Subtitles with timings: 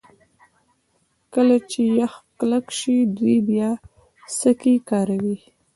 [1.33, 3.69] کله چې یخ کلک شي دوی بیا
[4.39, 5.37] سکي کاروي